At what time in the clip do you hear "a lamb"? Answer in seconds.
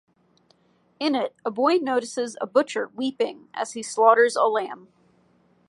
4.35-4.87